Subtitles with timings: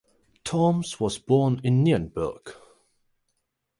[0.43, 2.55] Thoms was born in Nienburg.